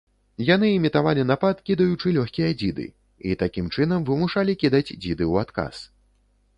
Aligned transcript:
Яны 0.45 0.69
імітавалі 0.77 1.25
напад, 1.31 1.61
кідаючы 1.71 2.15
лёгкія 2.17 2.49
дзіды, 2.63 2.87
і 3.29 3.39
такім 3.45 3.71
чынам 3.75 3.99
вымушалі 4.11 4.61
кідаць 4.65 4.87
дзіды 5.01 5.23
ў 5.31 5.33
адказ. 5.49 5.75